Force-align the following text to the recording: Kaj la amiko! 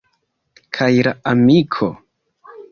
Kaj 0.77 0.89
la 1.09 1.13
amiko! 1.35 1.93